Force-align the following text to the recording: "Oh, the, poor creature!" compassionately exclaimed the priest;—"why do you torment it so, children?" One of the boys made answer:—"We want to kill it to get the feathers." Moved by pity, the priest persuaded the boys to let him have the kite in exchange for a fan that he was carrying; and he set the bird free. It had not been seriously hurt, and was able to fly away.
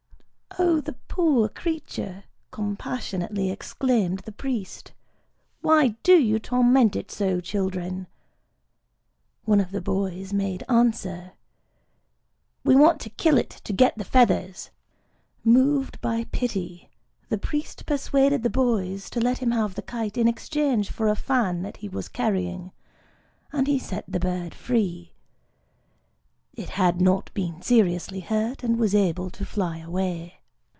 "Oh, 0.59 0.81
the, 0.81 0.95
poor 1.07 1.47
creature!" 1.47 2.25
compassionately 2.51 3.49
exclaimed 3.51 4.19
the 4.19 4.31
priest;—"why 4.33 5.95
do 6.03 6.17
you 6.17 6.39
torment 6.39 6.93
it 6.97 7.09
so, 7.09 7.39
children?" 7.39 8.07
One 9.45 9.61
of 9.61 9.71
the 9.71 9.79
boys 9.79 10.33
made 10.33 10.65
answer:—"We 10.67 12.75
want 12.75 12.99
to 13.01 13.09
kill 13.11 13.37
it 13.37 13.49
to 13.63 13.71
get 13.71 13.97
the 13.97 14.03
feathers." 14.03 14.71
Moved 15.45 16.01
by 16.01 16.25
pity, 16.33 16.89
the 17.29 17.37
priest 17.37 17.85
persuaded 17.85 18.43
the 18.43 18.49
boys 18.49 19.09
to 19.11 19.21
let 19.21 19.37
him 19.37 19.51
have 19.51 19.75
the 19.75 19.81
kite 19.81 20.17
in 20.17 20.27
exchange 20.27 20.91
for 20.91 21.07
a 21.07 21.15
fan 21.15 21.61
that 21.61 21.77
he 21.77 21.87
was 21.87 22.09
carrying; 22.09 22.73
and 23.53 23.67
he 23.67 23.79
set 23.79 24.03
the 24.05 24.19
bird 24.19 24.53
free. 24.53 25.13
It 26.53 26.71
had 26.71 26.99
not 26.99 27.33
been 27.33 27.61
seriously 27.61 28.19
hurt, 28.19 28.63
and 28.65 28.77
was 28.77 28.93
able 28.93 29.29
to 29.29 29.45
fly 29.45 29.77
away. 29.77 30.39